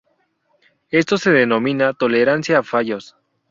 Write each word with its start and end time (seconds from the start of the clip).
Esto 0.89 1.19
se 1.19 1.29
denomina 1.29 1.93
"tolerancia 1.93 2.57
a 2.57 2.63
fallos". 2.63 3.15